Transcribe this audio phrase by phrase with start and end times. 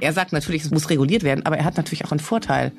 [0.00, 2.72] Er sagt natürlich, es muss reguliert werden, aber er hat natürlich auch einen Vorteil.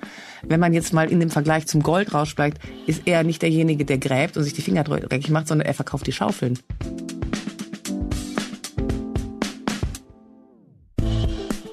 [0.43, 3.97] Wenn man jetzt mal in dem Vergleich zum Goldrausch bleibt, ist er nicht derjenige, der
[3.97, 6.59] gräbt und sich die Finger dreckig macht, sondern er verkauft die Schaufeln.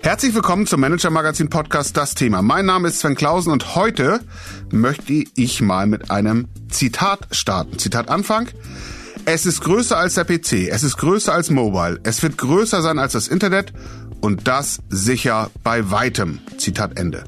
[0.02, 2.42] Herzlich willkommen zum Manager Magazin Podcast Das Thema.
[2.42, 4.20] Mein Name ist Sven Klausen und heute
[4.72, 7.78] möchte ich mal mit einem Zitat starten.
[7.78, 8.48] Zitat Anfang.
[9.32, 12.98] Es ist größer als der PC, es ist größer als Mobile, es wird größer sein
[12.98, 13.72] als das Internet
[14.20, 16.40] und das sicher bei weitem.
[16.58, 17.22] Zitat Ende.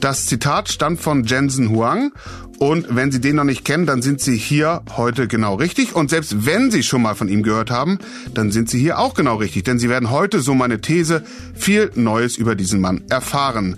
[0.00, 2.12] Das Zitat stammt von Jensen Huang
[2.58, 5.94] und wenn Sie den noch nicht kennen, dann sind Sie hier heute genau richtig.
[5.94, 7.98] Und selbst wenn Sie schon mal von ihm gehört haben,
[8.32, 9.64] dann sind Sie hier auch genau richtig.
[9.64, 11.24] Denn Sie werden heute, so meine These,
[11.54, 13.76] viel Neues über diesen Mann erfahren.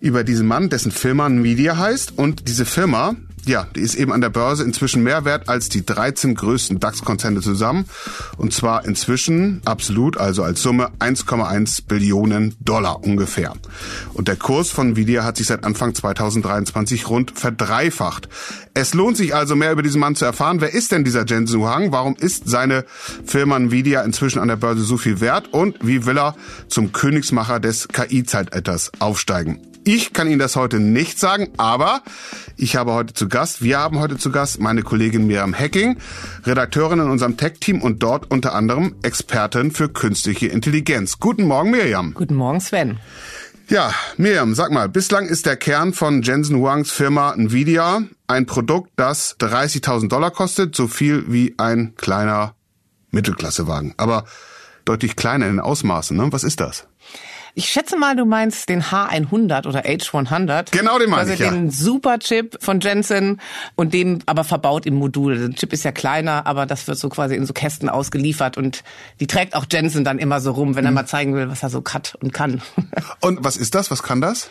[0.00, 2.18] Über diesen Mann, dessen Firma Media heißt.
[2.18, 3.14] Und diese Firma,
[3.46, 7.40] ja, die ist eben an der Börse inzwischen mehr wert als die 13 größten DAX-Konzerne
[7.40, 7.86] zusammen.
[8.36, 13.54] Und zwar inzwischen absolut, also als Summe 1,1 Billionen Dollar ungefähr.
[14.12, 18.28] Und der Kurs von Nvidia hat sich seit Anfang 2023 rund verdreifacht.
[18.74, 20.60] Es lohnt sich also mehr über diesen Mann zu erfahren.
[20.60, 21.92] Wer ist denn dieser Jensen Huang?
[21.92, 22.84] Warum ist seine
[23.24, 25.52] Firma Nvidia inzwischen an der Börse so viel wert?
[25.52, 26.36] Und wie will er
[26.68, 29.69] zum Königsmacher des KI-Zeitalters aufsteigen?
[29.84, 32.02] Ich kann Ihnen das heute nicht sagen, aber
[32.56, 35.96] ich habe heute zu Gast, wir haben heute zu Gast meine Kollegin Miriam Hacking,
[36.44, 41.18] Redakteurin in unserem Tech-Team und dort unter anderem Expertin für künstliche Intelligenz.
[41.18, 42.12] Guten Morgen, Miriam.
[42.12, 43.00] Guten Morgen, Sven.
[43.68, 48.90] Ja, Miriam, sag mal, bislang ist der Kern von Jensen Huangs Firma Nvidia ein Produkt,
[48.96, 52.54] das 30.000 Dollar kostet, so viel wie ein kleiner
[53.12, 53.94] Mittelklassewagen.
[53.96, 54.24] Aber
[54.84, 56.28] deutlich kleiner in den Ausmaßen, ne?
[56.32, 56.89] Was ist das?
[57.54, 60.70] Ich schätze mal, du meinst den H100 oder H100.
[60.70, 61.50] Genau den meine also ich, ja.
[61.50, 63.40] den Superchip von Jensen
[63.76, 65.38] und den aber verbaut im Modul.
[65.38, 68.82] Der Chip ist ja kleiner, aber das wird so quasi in so Kästen ausgeliefert und
[69.20, 71.70] die trägt auch Jensen dann immer so rum, wenn er mal zeigen will, was er
[71.70, 72.62] so kann und kann.
[73.20, 73.90] Und was ist das?
[73.90, 74.48] Was kann das?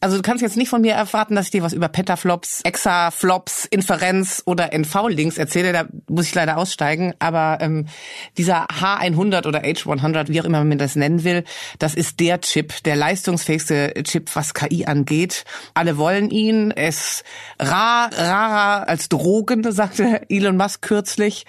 [0.00, 3.64] Also du kannst jetzt nicht von mir erwarten, dass ich dir was über Petaflops, Exaflops,
[3.66, 5.72] Inferenz oder NV-Links erzähle.
[5.72, 7.14] Da muss ich leider aussteigen.
[7.18, 7.86] Aber ähm,
[8.36, 11.44] dieser H100 oder H100, wie auch immer man das nennen will,
[11.78, 15.44] das ist der Chip, der leistungsfähigste Chip, was KI angeht.
[15.74, 16.70] Alle wollen ihn.
[16.70, 17.24] Ist
[17.58, 21.46] rar, rarer als Drogen, sagte Elon Musk kürzlich.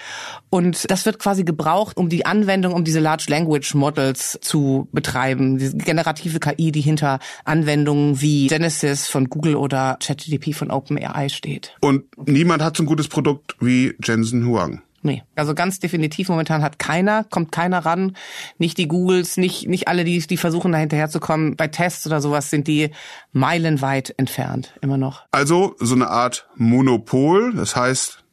[0.49, 5.57] Und das wird quasi gebraucht, um die Anwendung, um diese Large Language Models zu betreiben.
[5.57, 11.75] Diese generative KI, die hinter Anwendungen wie Genesis von Google oder ChatGPT von OpenAI steht.
[11.81, 14.81] Und niemand hat so ein gutes Produkt wie Jensen Huang.
[15.01, 18.15] Nee, also ganz definitiv momentan hat keiner, kommt keiner ran.
[18.57, 21.55] Nicht die Googles, nicht, nicht alle, die, die versuchen da hinterherzukommen.
[21.55, 22.91] Bei Tests oder sowas sind die
[23.31, 25.23] meilenweit entfernt, immer noch.
[25.31, 28.23] Also so eine Art Monopol, das heißt,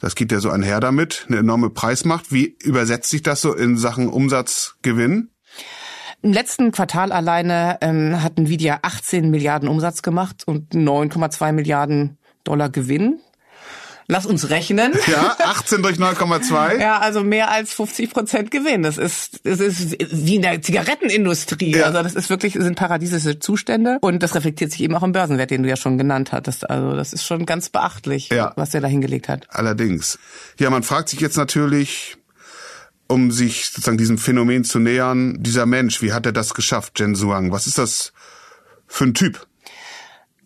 [0.00, 2.32] das geht ja so einher damit, eine enorme Preismacht.
[2.32, 5.30] Wie übersetzt sich das so in Sachen Umsatzgewinn?
[6.22, 12.70] Im letzten Quartal alleine ähm, hat Nvidia 18 Milliarden Umsatz gemacht und 9,2 Milliarden Dollar
[12.70, 13.20] Gewinn.
[14.06, 14.92] Lass uns rechnen.
[15.06, 16.78] Ja, 18 durch 9,2.
[16.80, 18.82] Ja, also mehr als 50 Prozent Gewinn.
[18.82, 21.76] Das ist, das ist wie in der Zigarettenindustrie.
[21.76, 21.84] Ja.
[21.86, 23.98] Also das ist wirklich, sind paradiesische Zustände.
[24.02, 26.68] Und das reflektiert sich eben auch im Börsenwert, den du ja schon genannt hattest.
[26.68, 28.52] Also das ist schon ganz beachtlich, Ja.
[28.56, 29.46] was er da hingelegt hat.
[29.50, 30.18] Allerdings.
[30.58, 32.16] Ja, man fragt sich jetzt natürlich,
[33.06, 37.14] um sich sozusagen diesem Phänomen zu nähern, dieser Mensch, wie hat er das geschafft, Jen
[37.14, 37.52] Suang?
[37.52, 38.12] Was ist das
[38.86, 39.46] für ein Typ?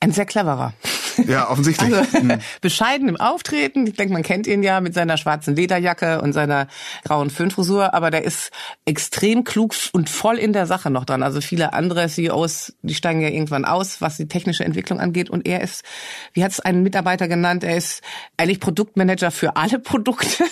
[0.00, 0.74] Ein sehr cleverer.
[1.26, 1.94] Ja, offensichtlich.
[1.94, 2.38] Also Hm.
[2.60, 3.86] bescheiden im Auftreten.
[3.86, 6.68] Ich denke, man kennt ihn ja mit seiner schwarzen Lederjacke und seiner
[7.04, 8.50] grauen Föhnfrisur, aber der ist
[8.84, 11.22] extrem klug und voll in der Sache noch dran.
[11.22, 15.30] Also viele andere CEOs, die steigen ja irgendwann aus, was die technische Entwicklung angeht.
[15.30, 15.84] Und er ist,
[16.32, 18.02] wie hat es ein Mitarbeiter genannt, er ist
[18.36, 20.44] eigentlich Produktmanager für alle Produkte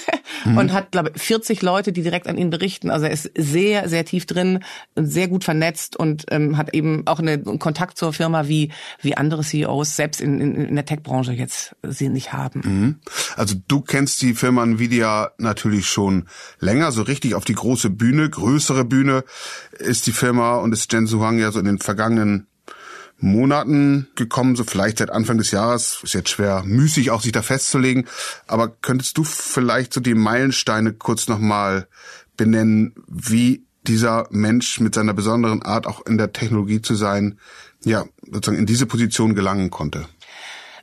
[0.44, 2.90] und hat, glaube ich, 40 Leute, die direkt an ihn berichten.
[2.90, 4.60] Also er ist sehr, sehr tief drin
[4.94, 9.16] und sehr gut vernetzt und ähm, hat eben auch einen Kontakt zur Firma, wie, wie
[9.16, 13.00] andere CEOs selbst in, in, in der Tech-Branche jetzt sie nicht haben.
[13.36, 18.30] Also du kennst die Firma Nvidia natürlich schon länger, so richtig auf die große Bühne,
[18.30, 19.24] größere Bühne
[19.78, 22.46] ist die Firma und ist Jen Suhang ja so in den vergangenen
[23.18, 26.00] Monaten gekommen, so vielleicht seit Anfang des Jahres.
[26.02, 28.06] Ist jetzt schwer, müßig auch sich da festzulegen.
[28.46, 31.88] Aber könntest du vielleicht so die Meilensteine kurz nochmal
[32.36, 37.38] benennen, wie dieser Mensch mit seiner besonderen Art auch in der Technologie zu sein,
[37.84, 40.06] ja, sozusagen in diese Position gelangen konnte?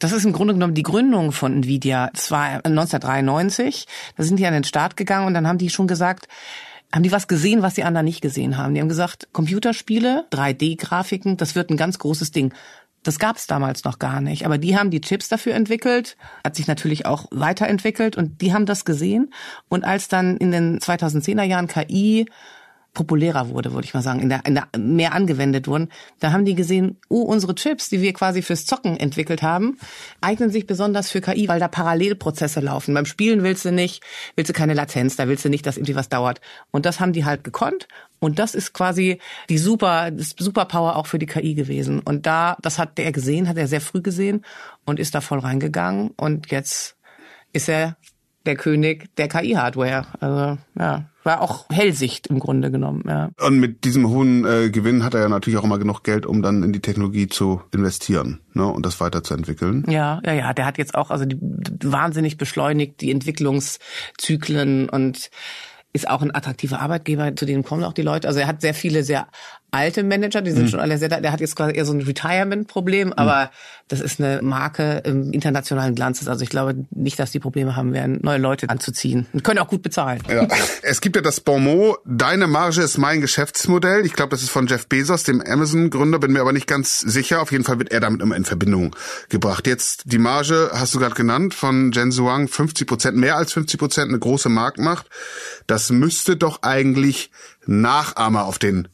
[0.04, 2.12] Das ist im Grunde genommen die Gründung von Nvidia.
[2.14, 3.88] Es war 1993.
[4.18, 6.28] Da sind die an den Start gegangen und dann haben die schon gesagt,
[6.94, 8.74] haben die was gesehen, was die anderen nicht gesehen haben.
[8.74, 12.54] Die haben gesagt, Computerspiele, 3D-Grafiken, das wird ein ganz großes Ding.
[13.04, 14.46] Das gab es damals noch gar nicht.
[14.46, 18.66] Aber die haben die Chips dafür entwickelt, hat sich natürlich auch weiterentwickelt und die haben
[18.66, 19.34] das gesehen.
[19.70, 22.26] Und als dann in den 2010er Jahren KI
[22.94, 26.46] populärer wurde, würde ich mal sagen, in der, in der mehr angewendet wurden, da haben
[26.46, 29.78] die gesehen, oh, unsere Chips, die wir quasi fürs Zocken entwickelt haben,
[30.22, 32.94] eignen sich besonders für KI, weil da Parallelprozesse laufen.
[32.94, 34.04] Beim Spielen willst du nicht,
[34.36, 36.40] willst du keine Latenz, da willst du nicht, dass irgendwie was dauert.
[36.72, 37.88] Und das haben die halt gekonnt.
[38.20, 39.20] Und das ist quasi
[39.50, 42.00] die super, das Superpower auch für die KI gewesen.
[42.00, 44.46] Und da, das hat der gesehen, hat er sehr früh gesehen
[44.86, 46.12] und ist da voll reingegangen.
[46.16, 46.96] Und jetzt
[47.54, 47.98] ist er
[48.46, 50.06] der König der KI-Hardware.
[50.20, 53.04] Also ja, war auch Hellsicht im Grunde genommen.
[53.08, 53.30] Ja.
[53.42, 56.42] Und mit diesem hohen äh, Gewinn hat er ja natürlich auch immer genug Geld, um
[56.42, 59.86] dann in die Technologie zu investieren ne, und das weiterzuentwickeln.
[59.88, 60.54] Ja, ja, ja.
[60.54, 65.30] Der hat jetzt auch also die, wahnsinnig beschleunigt die Entwicklungszyklen und
[65.94, 68.28] ist auch ein attraktiver Arbeitgeber, zu denen kommen auch die Leute.
[68.28, 69.28] Also er hat sehr viele sehr
[69.74, 70.68] alte Manager, die sind mhm.
[70.70, 73.14] schon alle sehr, der hat jetzt quasi eher so ein Retirement-Problem, mhm.
[73.14, 73.50] aber
[73.88, 76.28] das ist eine Marke im internationalen Glanzes.
[76.28, 79.68] Also ich glaube nicht, dass die Probleme haben werden, neue Leute anzuziehen und können auch
[79.68, 80.22] gut bezahlen.
[80.30, 80.48] Ja.
[80.84, 84.06] es gibt ja das Bonmot, deine Marge ist mein Geschäftsmodell.
[84.06, 87.42] Ich glaube, das ist von Jeff Bezos, dem Amazon-Gründer, bin mir aber nicht ganz sicher.
[87.42, 88.96] Auf jeden Fall wird er damit immer in Verbindung
[89.30, 89.66] gebracht.
[89.66, 93.80] Jetzt die Marge, hast du gerade genannt, von Jen Zhuang, 50 Prozent, mehr als 50
[93.80, 95.08] Prozent, eine große Marktmacht.
[95.66, 97.32] Das müsste doch eigentlich
[97.66, 98.88] Nachahmer auf den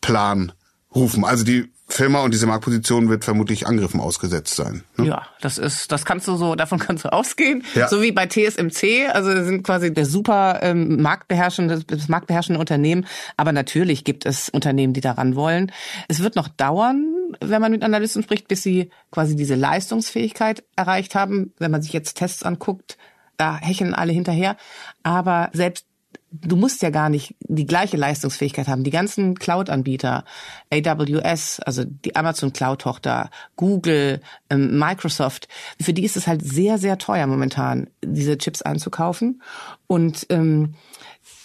[0.00, 0.52] Plan
[0.94, 1.24] rufen.
[1.24, 4.84] Also die Firma und diese Marktposition wird vermutlich Angriffen ausgesetzt sein.
[4.98, 5.06] Ne?
[5.06, 7.64] Ja, das ist, das kannst du so, davon kannst du ausgehen.
[7.74, 7.88] Ja.
[7.88, 13.06] So wie bei TSMC, also sind quasi der super ähm, marktbeherrschende, das marktbeherrschende Unternehmen.
[13.38, 15.72] Aber natürlich gibt es Unternehmen, die daran wollen.
[16.08, 21.14] Es wird noch dauern, wenn man mit Analysten spricht, bis sie quasi diese Leistungsfähigkeit erreicht
[21.14, 21.54] haben.
[21.58, 22.98] Wenn man sich jetzt Tests anguckt,
[23.38, 24.56] da hecheln alle hinterher.
[25.02, 25.86] Aber selbst
[26.30, 28.84] du musst ja gar nicht die gleiche Leistungsfähigkeit haben.
[28.84, 30.24] Die ganzen Cloud-Anbieter,
[30.70, 34.20] AWS, also die Amazon Cloud-Tochter, Google,
[34.50, 35.48] ähm, Microsoft,
[35.80, 39.42] für die ist es halt sehr, sehr teuer momentan, diese Chips einzukaufen.
[39.86, 40.74] Und ähm,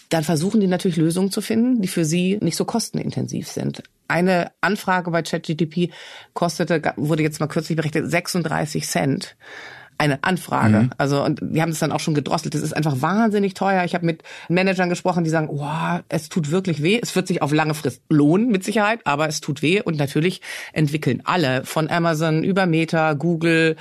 [0.10, 3.84] dann versuchen die natürlich Lösungen zu finden, die für sie nicht so kostenintensiv sind.
[4.08, 5.92] Eine Anfrage bei ChatGTP
[6.34, 9.36] kostete, wurde jetzt mal kürzlich berechnet, 36 Cent
[10.04, 10.80] eine Anfrage.
[10.80, 10.90] Mhm.
[10.98, 12.54] Also und wir haben das dann auch schon gedrosselt.
[12.54, 13.84] Das ist einfach wahnsinnig teuer.
[13.86, 17.00] Ich habe mit Managern gesprochen, die sagen, oh, es tut wirklich weh.
[17.02, 19.82] Es wird sich auf lange Frist lohnen, mit Sicherheit, aber es tut weh.
[19.82, 20.42] Und natürlich
[20.74, 23.78] entwickeln alle von Amazon über Meta, Google,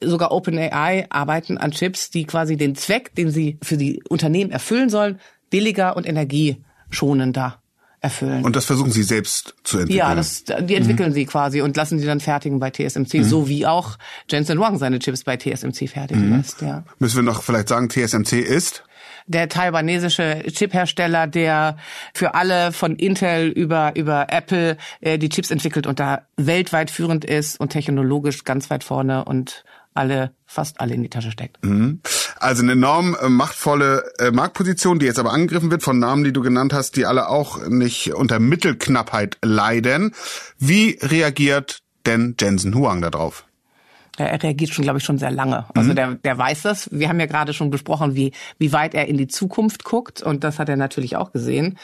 [0.00, 4.90] sogar OpenAI arbeiten an Chips, die quasi den Zweck, den sie für die Unternehmen erfüllen
[4.90, 5.20] sollen,
[5.50, 7.62] billiger und energieschonender
[8.00, 8.44] erfüllen.
[8.44, 9.98] Und das versuchen Sie selbst zu entwickeln?
[9.98, 11.14] Ja, das, die entwickeln mhm.
[11.14, 13.24] sie quasi und lassen sie dann fertigen bei TSMC, mhm.
[13.24, 13.98] so wie auch
[14.30, 16.36] Jensen Huang seine Chips bei TSMC fertigen mhm.
[16.36, 16.62] lässt.
[16.62, 16.84] Ja.
[16.98, 18.84] Müssen wir noch vielleicht sagen, TSMC ist?
[19.28, 21.76] Der taiwanesische Chiphersteller, der
[22.14, 27.24] für alle von Intel über über Apple äh, die Chips entwickelt und da weltweit führend
[27.24, 29.64] ist und technologisch ganz weit vorne und
[29.98, 31.62] alle, fast alle in die Tasche steckt.
[31.64, 32.00] Mhm.
[32.38, 36.32] Also eine enorm äh, machtvolle äh, Marktposition, die jetzt aber angegriffen wird von Namen, die
[36.32, 40.14] du genannt hast, die alle auch nicht unter Mittelknappheit leiden.
[40.58, 43.47] Wie reagiert denn Jensen Huang darauf?
[44.18, 45.66] Er reagiert schon, glaube ich, schon sehr lange.
[45.74, 45.96] Also mhm.
[45.96, 46.90] der, der weiß das.
[46.92, 50.22] Wir haben ja gerade schon besprochen, wie, wie weit er in die Zukunft guckt.
[50.22, 51.78] Und das hat er natürlich auch gesehen.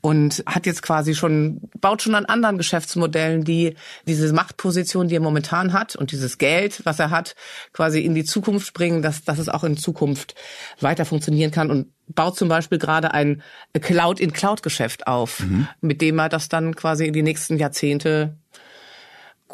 [0.00, 3.74] Und hat jetzt quasi schon, baut schon an anderen Geschäftsmodellen, die
[4.06, 7.34] diese Machtposition, die er momentan hat und dieses Geld, was er hat,
[7.72, 10.34] quasi in die Zukunft bringen, dass, dass es auch in Zukunft
[10.80, 13.42] weiter funktionieren kann und baut zum Beispiel gerade ein
[13.72, 15.68] Cloud-in-Cloud-Geschäft auf, mhm.
[15.80, 18.36] mit dem er das dann quasi in die nächsten Jahrzehnte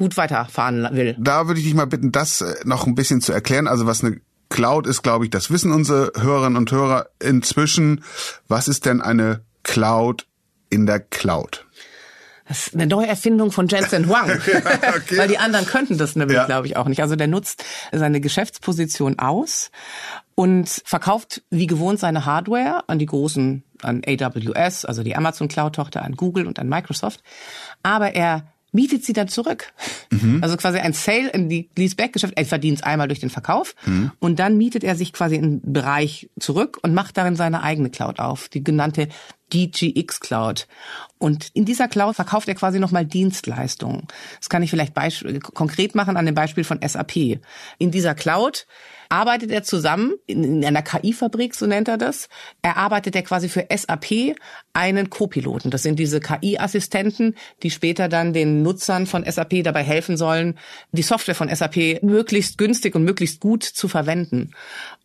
[0.01, 1.15] gut weiterfahren will.
[1.19, 3.69] Da würde ich dich mal bitten, das äh, noch ein bisschen zu erklären.
[3.69, 8.03] Also was eine Cloud ist, glaube ich, das wissen unsere Hörerinnen und Hörer inzwischen.
[8.49, 10.27] Was ist denn eine Cloud
[10.71, 11.67] in der Cloud?
[12.49, 14.31] Das ist eine neue Erfindung von Jensen Huang.
[14.41, 15.19] okay.
[15.19, 16.47] Weil die anderen könnten das nämlich, ja.
[16.47, 17.03] glaube ich, auch nicht.
[17.03, 19.71] Also der nutzt seine Geschäftsposition aus
[20.35, 26.03] und verkauft wie gewohnt seine Hardware an die großen, an AWS, also die Amazon Cloud-Tochter,
[26.03, 27.23] an Google und an Microsoft.
[27.83, 29.73] Aber er mietet sie dann zurück.
[30.11, 30.39] Mhm.
[30.43, 32.35] Also quasi ein Sale in die Leaseback-Geschäft.
[32.37, 34.13] Er verdient es einmal durch den Verkauf mhm.
[34.19, 38.19] und dann mietet er sich quasi einen Bereich zurück und macht darin seine eigene Cloud
[38.19, 39.09] auf, die genannte
[39.53, 40.67] DGX Cloud.
[41.19, 44.07] Und in dieser Cloud verkauft er quasi nochmal Dienstleistungen.
[44.39, 44.95] Das kann ich vielleicht
[45.53, 47.41] konkret machen an dem Beispiel von SAP.
[47.79, 48.67] In dieser Cloud
[49.11, 52.29] arbeitet er zusammen in, in einer KI-Fabrik, so nennt er das.
[52.63, 54.37] Er arbeitet er quasi für SAP
[54.73, 55.71] einen Co-Piloten.
[55.71, 60.57] Das sind diese KI-Assistenten, die später dann den Nutzern von SAP dabei helfen sollen,
[60.93, 64.53] die Software von SAP möglichst günstig und möglichst gut zu verwenden.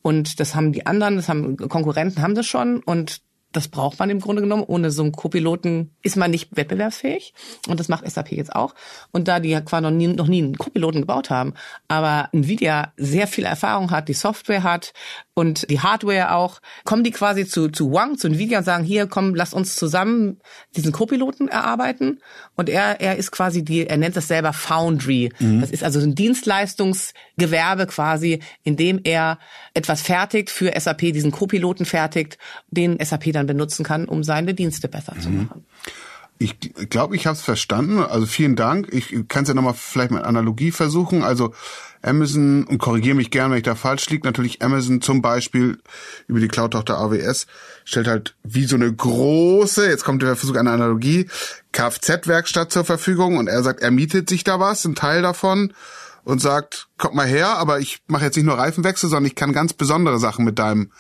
[0.02, 3.25] Und das haben die anderen, das haben Konkurrenten haben das schon und
[3.56, 4.64] das braucht man im Grunde genommen.
[4.64, 7.34] Ohne so einen Co-Piloten ist man nicht wettbewerbsfähig.
[7.68, 8.76] Und das macht SAP jetzt auch.
[9.12, 11.54] Und da die ja quasi noch nie, noch nie einen Co-Piloten gebaut haben,
[11.88, 14.94] aber Nvidia sehr viel Erfahrung hat, die Software hat
[15.34, 19.06] und die Hardware auch, kommen die quasi zu, zu Wang, zu Nvidia und sagen, hier,
[19.08, 20.40] komm, lass uns zusammen
[20.76, 22.22] diesen Co-Piloten erarbeiten.
[22.56, 25.32] Und er, er ist quasi die, er nennt das selber Foundry.
[25.40, 25.62] Mhm.
[25.62, 29.38] Das ist also ein Dienstleistungsgewerbe quasi, in dem er
[29.74, 32.38] etwas fertigt für SAP, diesen Co-Piloten fertigt,
[32.72, 35.22] den SAP dann benutzen kann, um seine Dienste besser mhm.
[35.22, 35.66] zu machen.
[36.38, 36.58] Ich
[36.90, 38.00] glaube, ich habe es verstanden.
[38.00, 38.90] Also vielen Dank.
[38.92, 41.24] Ich kann es ja nochmal vielleicht mit Analogie versuchen.
[41.24, 41.54] Also
[42.06, 45.80] Amazon, und korrigiere mich gern, wenn ich da falsch liege, natürlich Amazon zum Beispiel
[46.28, 47.48] über die Cloud-Tochter AWS
[47.84, 51.28] stellt halt wie so eine große, jetzt kommt der Versuch einer Analogie,
[51.72, 55.74] Kfz-Werkstatt zur Verfügung und er sagt, er mietet sich da was, ein Teil davon
[56.24, 59.54] und sagt, kommt mal her, aber ich mache jetzt nicht nur Reifenwechsel, sondern ich kann
[59.54, 60.92] ganz besondere Sachen mit deinem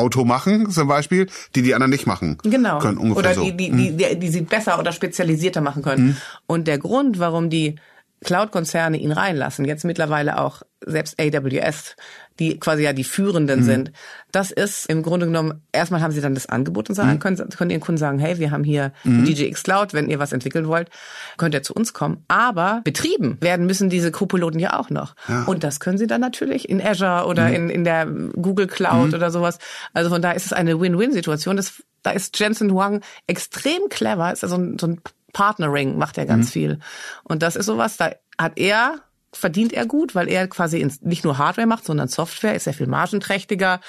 [0.00, 2.78] Auto machen, zum Beispiel, die die anderen nicht machen genau.
[2.78, 2.98] können.
[2.98, 3.56] Ungefähr oder die, so.
[3.56, 3.98] die, die, hm.
[3.98, 6.06] die, die sie besser oder spezialisierter machen können.
[6.06, 6.16] Mhm.
[6.46, 7.76] Und der Grund, warum die
[8.24, 11.96] Cloud-Konzerne ihn reinlassen, jetzt mittlerweile auch selbst AWS,
[12.38, 13.64] die quasi ja die führenden mhm.
[13.64, 13.92] sind.
[14.32, 17.18] Das ist im Grunde genommen, erstmal haben sie dann das Angebot und sagen, mhm.
[17.18, 19.24] können, können ihren Kunden sagen, hey, wir haben hier mhm.
[19.24, 20.88] DJX Cloud, wenn ihr was entwickeln wollt,
[21.36, 22.24] könnt ihr zu uns kommen.
[22.28, 25.14] Aber betrieben werden müssen diese Co-Piloten ja auch noch.
[25.28, 25.44] Ja.
[25.44, 27.54] Und das können sie dann natürlich in Azure oder mhm.
[27.54, 29.14] in, in der Google Cloud mhm.
[29.14, 29.58] oder sowas.
[29.92, 31.56] Also von daher ist es eine Win-Win-Situation.
[31.56, 35.00] Das, da ist Jensen Huang extrem clever, ist also so ein
[35.32, 36.52] Partnering macht er ganz mhm.
[36.52, 36.78] viel.
[37.24, 39.00] Und das ist sowas, da hat er,
[39.32, 42.86] verdient er gut, weil er quasi nicht nur Hardware macht, sondern Software, ist sehr viel
[42.86, 43.80] margenträchtiger,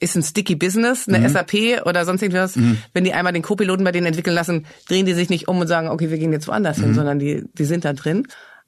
[0.00, 1.28] ist ein sticky Business, eine mhm.
[1.28, 2.56] SAP oder sonst irgendwas.
[2.56, 2.78] Mhm.
[2.92, 5.66] Wenn die einmal den Co-Piloten bei denen entwickeln lassen, drehen die sich nicht um und
[5.66, 6.94] sagen, okay, wir gehen jetzt woanders hin, mhm.
[6.94, 8.26] sondern die, die sind da drin.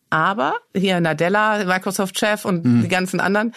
[0.09, 2.83] Aber hier Nadella, Microsoft-Chef und mhm.
[2.83, 3.53] die ganzen anderen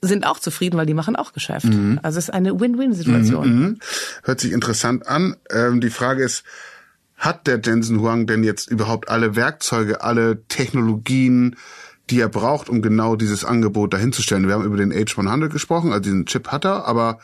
[0.00, 1.66] sind auch zufrieden, weil die machen auch Geschäft.
[1.66, 1.98] Mhm.
[2.02, 3.48] Also es ist eine Win-Win-Situation.
[3.48, 3.78] Mhm.
[4.22, 5.36] Hört sich interessant an.
[5.50, 6.44] Ähm, die Frage ist,
[7.18, 11.56] hat der Jensen Huang denn jetzt überhaupt alle Werkzeuge, alle Technologien,
[12.10, 14.46] die er braucht, um genau dieses Angebot dahinzustellen?
[14.46, 17.18] Wir haben über den H100 gesprochen, also diesen Chip hat er, aber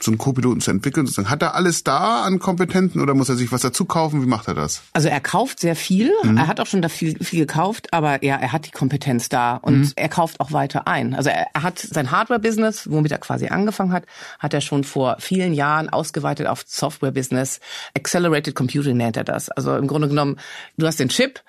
[0.00, 1.06] so einen Co-Piloten zu entwickeln?
[1.06, 4.22] Hat er alles da an Kompetenten oder muss er sich was dazu kaufen?
[4.22, 4.82] Wie macht er das?
[4.92, 6.12] Also er kauft sehr viel.
[6.22, 6.36] Mhm.
[6.36, 9.56] Er hat auch schon da viel, viel gekauft, aber ja, er hat die Kompetenz da
[9.56, 9.92] und mhm.
[9.96, 11.14] er kauft auch weiter ein.
[11.14, 14.04] Also er, er hat sein Hardware-Business, womit er quasi angefangen hat,
[14.38, 17.60] hat er schon vor vielen Jahren ausgeweitet auf Software-Business.
[17.96, 19.48] Accelerated Computing nennt er das.
[19.50, 20.36] Also im Grunde genommen,
[20.76, 21.40] du hast den Chip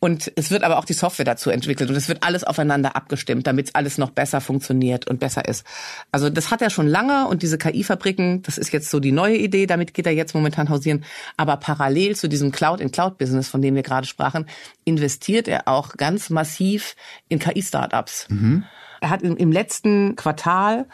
[0.00, 3.46] und es wird aber auch die Software dazu entwickelt und es wird alles aufeinander abgestimmt,
[3.46, 5.64] damit alles noch besser funktioniert und besser ist.
[6.10, 9.36] Also das hat er schon lange und diese KI-Fabriken, das ist jetzt so die neue
[9.36, 11.04] Idee, damit geht er jetzt momentan hausieren.
[11.36, 14.46] Aber parallel zu diesem Cloud-in-Cloud-Business, von dem wir gerade sprachen,
[14.84, 16.96] investiert er auch ganz massiv
[17.28, 18.26] in KI-Startups.
[18.30, 18.64] Mhm.
[19.00, 20.86] Er hat im, letzten Quartal,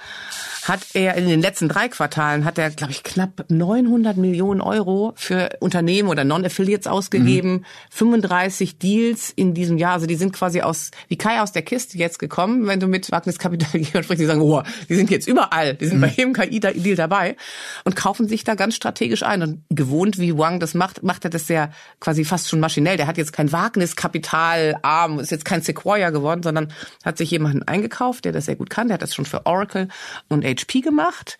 [0.62, 5.12] hat er, in den letzten drei Quartalen hat er, glaube ich, knapp 900 Millionen Euro
[5.16, 7.52] für Unternehmen oder Non-Affiliates ausgegeben.
[7.52, 7.64] Mhm.
[7.90, 9.94] 35 Deals in diesem Jahr.
[9.94, 12.68] Also die sind quasi aus, wie Kai aus der Kiste jetzt gekommen.
[12.68, 15.74] Wenn du mit Wagnis Kapital sprichst, die sagen, oh, die sind jetzt überall.
[15.74, 16.02] Die sind mhm.
[16.02, 17.36] bei jedem KI-Deal dabei
[17.84, 19.42] und kaufen sich da ganz strategisch ein.
[19.42, 22.96] Und gewohnt, wie Wang das macht, macht er das ja quasi fast schon maschinell.
[22.96, 26.72] Der hat jetzt kein Wagniskapital-Arm, ist jetzt kein Sequoia geworden, sondern
[27.04, 28.88] hat sich jemanden eingekauft eingekauft, der das sehr gut kann.
[28.88, 29.88] Der hat das schon für Oracle
[30.28, 31.38] und HP gemacht.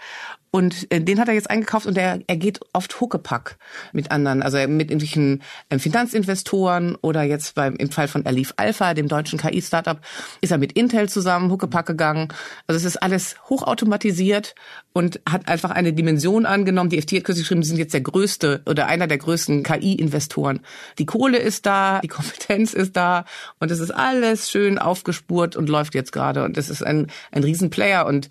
[0.57, 3.59] Und äh, den hat er jetzt eingekauft und er, er geht oft Huckepack
[3.93, 8.95] mit anderen, also mit irgendwelchen ähm, Finanzinvestoren oder jetzt beim im Fall von Alif Alpha,
[8.95, 10.01] dem deutschen KI-Startup,
[10.41, 12.29] ist er mit Intel zusammen Huckepack gegangen.
[12.67, 14.55] Also es ist alles hochautomatisiert
[14.95, 16.89] und hat einfach eine Dimension angenommen.
[16.89, 20.61] Die FT hat kürzlich geschrieben, sie sind jetzt der größte oder einer der größten KI-Investoren.
[20.99, 23.27] Die Kohle ist da, die Kompetenz ist da
[23.61, 26.45] und es ist alles schön aufgespurt und läuft jetzt gerade.
[26.45, 28.31] Und das ist ein, ein Riesenplayer und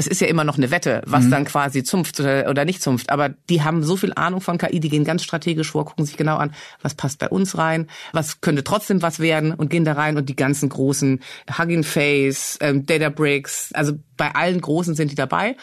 [0.00, 1.30] es ist ja immer noch eine Wette, was mhm.
[1.30, 3.10] dann quasi zumpft oder, oder nicht zumpft.
[3.10, 6.16] Aber die haben so viel Ahnung von KI, die gehen ganz strategisch vor, gucken sich
[6.16, 9.92] genau an, was passt bei uns rein, was könnte trotzdem was werden und gehen da
[9.92, 11.20] rein und die ganzen großen
[11.58, 15.56] Hugging Face, ähm, Databricks, also bei allen großen sind die dabei.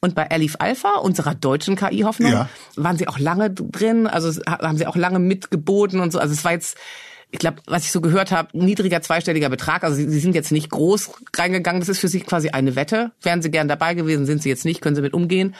[0.00, 2.48] Und bei Elif Alpha, unserer deutschen KI-Hoffnung, ja.
[2.76, 6.20] waren sie auch lange drin, also haben sie auch lange mitgeboten und so.
[6.20, 6.76] Also es war jetzt
[7.34, 9.82] ich glaube, was ich so gehört habe, niedriger zweistelliger Betrag.
[9.82, 11.80] Also sie, sie, sind jetzt nicht groß reingegangen.
[11.80, 13.10] Das ist für sie quasi eine Wette.
[13.22, 15.56] Wären sie gern dabei gewesen, sind sie jetzt nicht, können sie mit umgehen.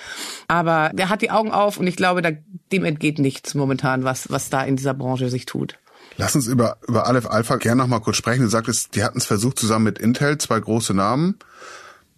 [0.47, 2.31] Aber der hat die Augen auf und ich glaube, da,
[2.71, 5.77] dem entgeht nichts momentan, was, was da in dieser Branche sich tut.
[6.17, 8.43] Lass uns über, über Aleph Alpha gerne noch mal kurz sprechen.
[8.43, 11.41] Du sagtest, die hatten es versucht zusammen mit Intel, zwei große Namen.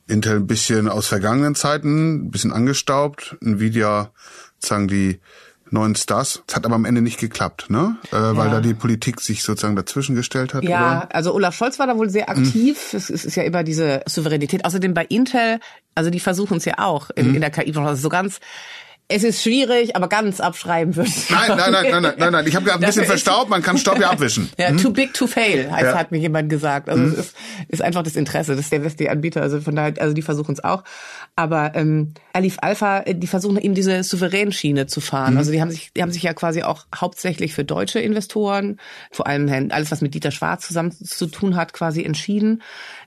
[0.07, 3.39] Intel ein bisschen aus vergangenen Zeiten, ein bisschen angestaubt.
[3.41, 4.11] Nvidia,
[4.59, 5.19] sagen die
[5.71, 6.43] neuen Stars.
[6.47, 7.97] Das hat aber am Ende nicht geklappt, ne?
[8.13, 8.37] Äh, ja.
[8.37, 10.65] Weil da die Politik sich sozusagen dazwischen gestellt hat.
[10.65, 11.15] Ja, oder?
[11.15, 12.93] also Olaf Scholz war da wohl sehr aktiv.
[12.93, 12.99] Mhm.
[12.99, 14.65] Es ist ja immer diese Souveränität.
[14.65, 15.61] Außerdem bei Intel,
[15.95, 17.35] also die versuchen es ja auch in, mhm.
[17.37, 17.89] in der KI-Branche.
[17.89, 18.41] Also so ganz
[19.09, 22.47] Es ist schwierig, aber ganz abschreiben würde ich Nein, nein, nein, nein, nein, nein.
[22.49, 24.51] Ich habe gerade ein bisschen verstaubt, man kann Staub ja abwischen.
[24.59, 24.79] Ja, Hm?
[24.79, 25.93] too big to fail, heißt, Ja.
[25.93, 25.99] Hm?
[25.99, 26.89] hat mir jemand gesagt.
[26.89, 27.37] Also es ist,
[27.69, 30.55] ist einfach das Interesse, das ist der westliche Anbieter, also von daher, also die versuchen
[30.55, 30.83] es auch.
[31.37, 35.33] Aber ähm, Alif Alpha, äh, die versuchen eben diese Souveränschiene zu fahren.
[35.33, 35.39] Hm.
[35.39, 38.79] Also die haben sich, die haben sich ja quasi auch hauptsächlich für deutsche Investoren,
[39.13, 42.63] vor allem alles, was mit Dieter Schwarz zusammen zu tun hat, quasi entschieden.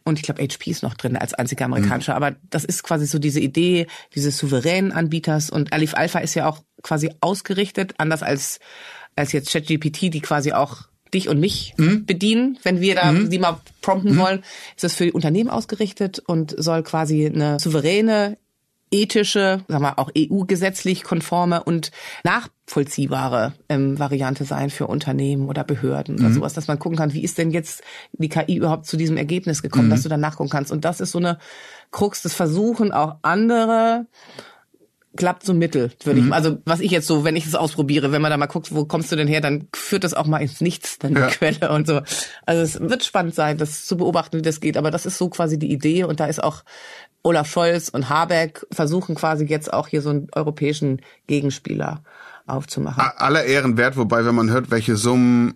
[0.06, 2.16] Und ich glaube, HP ist noch drin als einziger amerikanischer.
[2.16, 5.50] Aber das ist quasi so diese Idee dieses souveränen Anbieters.
[5.50, 8.60] Und Alif Alpha ist ja auch quasi ausgerichtet, anders als,
[9.16, 13.60] als jetzt ChatGPT, die quasi auch dich und mich bedienen, wenn wir da die mal
[13.82, 14.44] prompten wollen,
[14.76, 18.38] ist das für die Unternehmen ausgerichtet und soll quasi eine souveräne,
[18.92, 21.92] ethische, sagen wir auch EU-gesetzlich konforme und
[22.24, 27.24] nachvollziehbare ähm, Variante sein für Unternehmen oder Behörden oder sowas, dass man gucken kann, wie
[27.24, 30.72] ist denn jetzt die KI überhaupt zu diesem Ergebnis gekommen, dass du dann nachgucken kannst.
[30.72, 31.38] Und das ist so eine
[31.92, 34.08] Krux, das versuchen auch andere
[35.16, 36.32] klappt so mittel, würde ich.
[36.32, 38.86] Also was ich jetzt so, wenn ich es ausprobiere, wenn man da mal guckt, wo
[38.86, 41.28] kommst du denn her, dann führt das auch mal ins Nichts, dann die Ja.
[41.28, 42.02] Quelle und so.
[42.46, 44.78] Also es wird spannend sein, das zu beobachten, wie das geht.
[44.78, 46.64] Aber das ist so quasi die Idee und da ist auch
[47.24, 52.04] Olaf Scholz und Habeck versuchen quasi jetzt auch hier so einen europäischen Gegenspieler
[52.46, 53.04] aufzumachen.
[53.18, 55.56] Aller Ehren wert, wobei, wenn man hört, welche Summen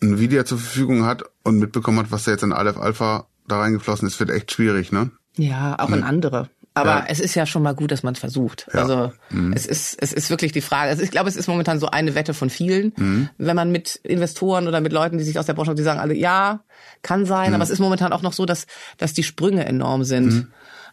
[0.00, 4.08] Nvidia zur Verfügung hat und mitbekommen hat, was da jetzt in Aleph Alpha da reingeflossen
[4.08, 5.10] ist, wird echt schwierig, ne?
[5.36, 6.48] Ja, auch in andere.
[6.72, 7.04] Aber Ja.
[7.08, 8.68] es ist ja schon mal gut, dass man es versucht.
[8.72, 8.80] Ja.
[8.80, 9.12] Also
[9.54, 10.90] es ist es ist wirklich die Frage.
[10.90, 13.28] Also ich glaube, es ist momentan so eine Wette von vielen, Mhm.
[13.38, 16.14] wenn man mit Investoren oder mit Leuten, die sich aus der Branche, die sagen alle,
[16.14, 16.60] ja,
[17.02, 17.54] kann sein, Mhm.
[17.56, 18.66] aber es ist momentan auch noch so, dass
[18.98, 20.32] dass die Sprünge enorm sind.
[20.32, 20.46] Mhm.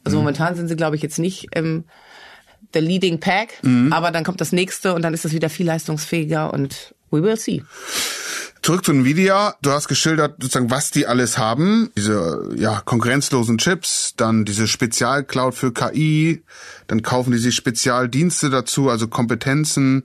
[0.03, 1.83] Also momentan sind sie, glaube ich, jetzt nicht ähm,
[2.73, 3.93] der Leading Pack, Mhm.
[3.93, 7.37] aber dann kommt das nächste und dann ist es wieder viel leistungsfähiger und we will
[7.37, 7.63] see.
[8.67, 9.55] Zurück zu Nvidia.
[9.61, 11.89] Du hast geschildert, sozusagen, was die alles haben.
[11.95, 16.43] Diese, ja, konkurrenzlosen Chips, dann diese Spezialcloud für KI,
[16.87, 20.03] dann kaufen die sich Spezialdienste dazu, also Kompetenzen.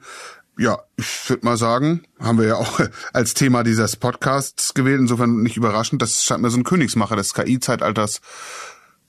[0.57, 2.79] Ja, ich würde mal sagen, haben wir ja auch
[3.13, 6.01] als Thema dieses Podcasts gewählt, insofern nicht überraschend.
[6.01, 8.21] Das scheint mir so ein Königsmacher des KI-Zeitalters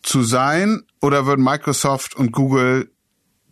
[0.01, 0.81] zu sein.
[1.00, 2.89] Oder würden Microsoft und Google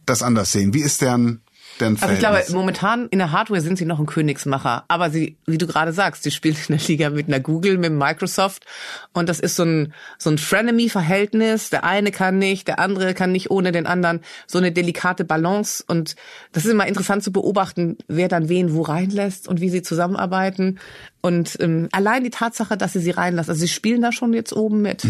[0.08, 0.74] das anders sehen?
[0.74, 1.44] Wie ist deren,
[1.80, 4.86] deren Also ich glaube, momentan in der Hardware sind sie noch ein Königsmacher.
[4.88, 7.92] Aber sie, wie du gerade sagst, sie spielen in der Liga mit einer Google, mit
[7.92, 8.66] Microsoft.
[9.14, 11.70] Und das ist so ein, so ein Frenemy-Verhältnis.
[11.70, 14.22] Der eine kann nicht, der andere kann nicht ohne den anderen.
[14.48, 15.84] So eine delikate Balance.
[15.88, 16.16] Und
[16.52, 20.80] das ist immer interessant zu beobachten, wer dann wen wo reinlässt und wie sie zusammenarbeiten.
[21.22, 23.52] Und ähm, allein die Tatsache, dass sie sie reinlassen.
[23.52, 25.04] Also sie spielen da schon jetzt oben mit.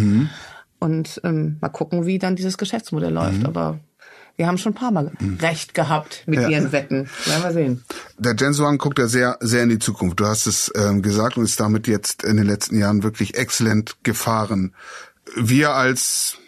[0.79, 3.45] Und ähm, mal gucken, wie dann dieses Geschäftsmodell läuft.
[3.45, 3.79] Aber
[4.41, 6.49] wir haben schon ein paar Mal recht gehabt mit Ja.
[6.49, 7.07] ihren Wetten.
[7.25, 7.83] Werden wir sehen.
[8.17, 10.19] Der Jensuan guckt ja sehr, sehr in die Zukunft.
[10.19, 13.97] Du hast es ähm, gesagt und ist damit jetzt in den letzten Jahren wirklich exzellent
[14.01, 14.73] gefahren.
[15.35, 16.39] Wir als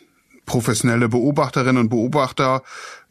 [0.48, 2.64] professionelle Beobachterinnen und Beobachter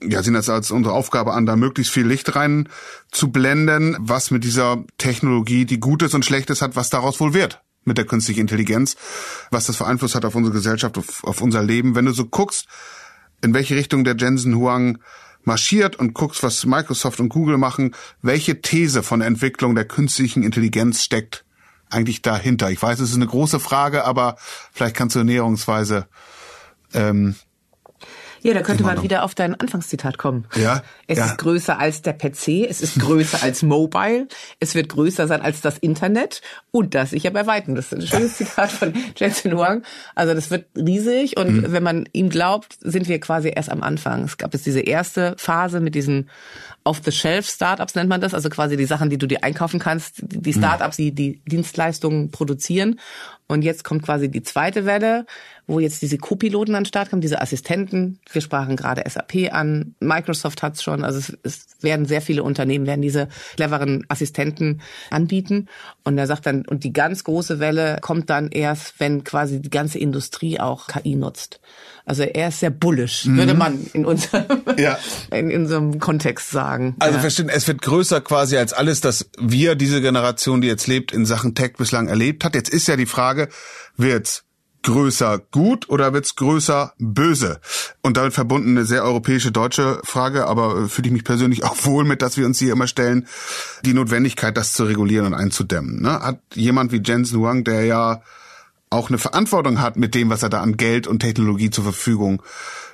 [0.03, 2.69] ja, sehen das als unsere Aufgabe an, da möglichst viel Licht rein
[3.13, 7.63] zu blenden, was mit dieser Technologie, die Gutes und Schlechtes hat, was daraus wohl wird
[7.85, 8.97] mit der künstlichen Intelligenz,
[9.53, 11.95] was das für Einfluss hat auf unsere Gesellschaft, auf, auf unser Leben.
[11.95, 12.67] Wenn du so guckst,
[13.43, 14.99] in welche Richtung der Jensen Huang
[15.45, 20.43] marschiert und guckst, was Microsoft und Google machen, welche These von der Entwicklung der künstlichen
[20.43, 21.45] Intelligenz steckt
[21.91, 22.71] eigentlich dahinter?
[22.71, 24.37] Ich weiß, es ist eine große Frage, aber
[24.73, 26.07] vielleicht kannst du näherungsweise
[26.95, 27.35] ähm,
[28.41, 30.47] Ja, da könnte man wieder auf dein Anfangszitat kommen.
[30.55, 31.27] Ja, Es ja.
[31.27, 34.29] ist größer als der PC, es ist größer als Mobile,
[34.61, 37.75] es wird größer sein als das Internet und das sicher bei Weitem.
[37.75, 39.83] Das ist ein schönes Zitat von Jensen Huang.
[40.15, 41.73] Also das wird riesig und Mhm.
[41.73, 44.25] wenn man ihm glaubt, sind wir quasi erst am Anfang.
[44.25, 46.31] Es gab jetzt diese erste Phase mit diesen
[46.85, 50.97] Off-the-Shelf-Startups nennt man das, also quasi die Sachen, die du dir einkaufen kannst, die Startups,
[50.97, 52.99] die die Dienstleistungen produzieren.
[53.47, 55.27] Und jetzt kommt quasi die zweite Welle,
[55.67, 58.19] wo jetzt diese Co-Piloten an den Start kommen, diese Assistenten.
[58.33, 62.87] Wir sprachen gerade SAP an, Microsoft hat's schon, also es, es werden sehr viele Unternehmen
[62.87, 65.69] werden diese cleveren Assistenten anbieten.
[66.05, 69.71] Und er sagt dann, und die ganz große Welle kommt dann erst, wenn quasi die
[69.71, 71.61] ganze Industrie auch KI nutzt.
[72.05, 74.45] Also er ist sehr bullish, würde man in unserem,
[74.77, 74.99] Ja.
[75.31, 76.97] in, einem Kontext sagen.
[76.99, 77.21] Also ja.
[77.21, 81.27] verstehen, es wird größer quasi als alles, das wir, diese Generation, die jetzt lebt, in
[81.27, 82.55] Sachen Tech bislang erlebt hat.
[82.55, 83.49] Jetzt ist ja die Frage,
[83.97, 84.45] wird's
[84.83, 87.61] größer gut oder wird's größer böse?
[88.03, 91.85] Und damit verbunden eine sehr europäische deutsche Frage, aber äh, fühle ich mich persönlich auch
[91.85, 93.27] wohl mit, dass wir uns hier immer stellen,
[93.85, 96.03] die Notwendigkeit, das zu regulieren und einzudämmen.
[96.03, 96.21] Ne?
[96.21, 98.23] Hat jemand wie Jensen Huang, der ja
[98.91, 102.43] auch eine Verantwortung hat mit dem, was er da an Geld und Technologie zur Verfügung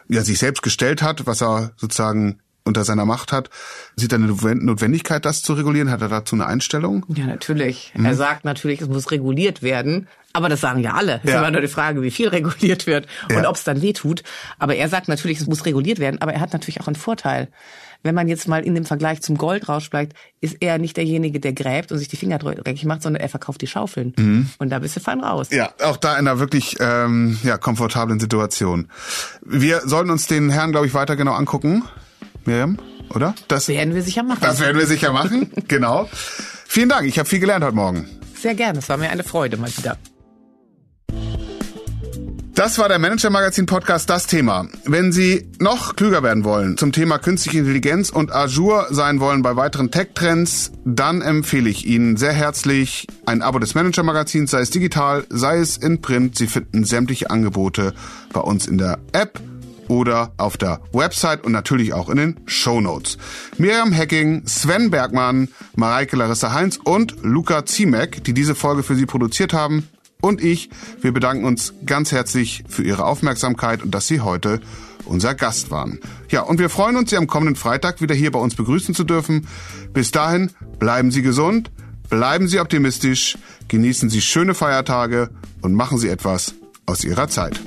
[0.09, 3.51] ja sich selbst gestellt hat, was er sozusagen unter seiner Macht hat.
[3.97, 5.91] Sieht er eine Notwendigkeit, das zu regulieren?
[5.91, 7.05] Hat er dazu eine Einstellung?
[7.09, 7.93] Ja, natürlich.
[7.95, 8.05] Mhm.
[8.05, 10.07] Er sagt natürlich, es muss reguliert werden.
[10.35, 11.21] Aber das sagen ja alle.
[11.25, 11.37] Es ja.
[11.37, 13.49] ist immer nur die Frage, wie viel reguliert wird und ja.
[13.49, 14.23] ob es dann weh tut.
[14.59, 16.21] Aber er sagt natürlich, es muss reguliert werden.
[16.21, 17.49] Aber er hat natürlich auch einen Vorteil.
[18.05, 21.53] Wenn man jetzt mal in dem Vergleich zum Goldrausch bleibt, ist er nicht derjenige, der
[21.53, 24.15] gräbt und sich die Finger dreckig macht, sondern er verkauft die Schaufeln.
[24.17, 24.51] Mhm.
[24.59, 25.49] Und da bist du fein raus.
[25.51, 28.89] Ja, auch da in einer wirklich ähm, ja, komfortablen Situation.
[29.45, 31.83] Wir sollten uns den Herrn, glaube ich, weiter genau angucken.
[32.45, 32.79] Miriam,
[33.15, 33.35] oder?
[33.49, 34.41] Das werden wir sicher machen.
[34.41, 36.09] Das werden wir sicher machen, genau.
[36.67, 38.07] Vielen Dank, ich habe viel gelernt heute Morgen.
[38.41, 39.97] Sehr gerne, es war mir eine Freude mal wieder.
[42.59, 44.67] Das war der Manager Magazin Podcast Das Thema.
[44.85, 49.55] Wenn Sie noch klüger werden wollen zum Thema künstliche Intelligenz und Azure sein wollen bei
[49.55, 54.71] weiteren Tech-Trends, dann empfehle ich Ihnen sehr herzlich ein Abo des Manager Magazins, sei es
[54.71, 56.37] digital, sei es in Print.
[56.37, 57.95] Sie finden sämtliche Angebote
[58.33, 59.41] bei uns in der App
[59.89, 63.19] oder auf der Website und natürlich auch in den Show Notes.
[63.57, 69.07] Miriam Hecking, Sven Bergmann, Mareike Larissa Heinz und Luca Ziemek, die diese Folge für Sie
[69.07, 69.89] produziert haben,
[70.21, 70.69] und ich,
[71.01, 74.61] wir bedanken uns ganz herzlich für Ihre Aufmerksamkeit und dass Sie heute
[75.05, 76.01] unser Gast waren.
[76.29, 79.05] Ja, und wir freuen uns, Sie am kommenden Freitag wieder hier bei uns begrüßen zu
[79.05, 79.47] dürfen.
[79.93, 81.71] Bis dahin, bleiben Sie gesund,
[82.11, 85.31] bleiben Sie optimistisch, genießen Sie schöne Feiertage
[85.63, 86.55] und machen Sie etwas
[86.87, 87.61] aus Ihrer Zeit.